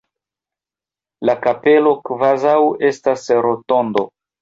[1.31, 2.57] La kapelo kvazaŭ
[2.93, 4.09] estas rotondo.